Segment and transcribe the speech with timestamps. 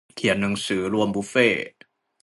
[0.15, 1.73] เขียนหนังสือรวมบุฟเฟต์